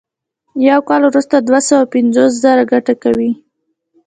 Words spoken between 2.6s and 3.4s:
ګټه کوي